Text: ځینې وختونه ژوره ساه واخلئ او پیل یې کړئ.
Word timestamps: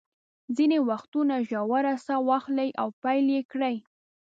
ځینې 0.57 0.77
وختونه 0.89 1.33
ژوره 1.49 1.93
ساه 2.05 2.25
واخلئ 2.29 2.69
او 2.81 2.87
پیل 3.01 3.25
یې 3.35 3.41
کړئ. 3.51 3.75